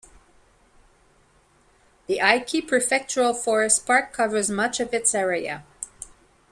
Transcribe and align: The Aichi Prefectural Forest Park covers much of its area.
The 2.07 2.17
Aichi 2.23 2.67
Prefectural 2.67 3.35
Forest 3.35 3.85
Park 3.85 4.11
covers 4.13 4.49
much 4.49 4.79
of 4.79 4.95
its 4.95 5.13
area. 5.13 5.63